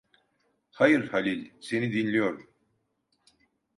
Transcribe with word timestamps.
Hayır, 0.71 1.07
Halil, 1.07 1.49
seni 1.61 1.93
dinliyorum… 1.93 2.53